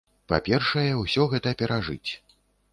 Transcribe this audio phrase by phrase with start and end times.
[0.31, 2.11] Па-першае, усё гэта перажыць.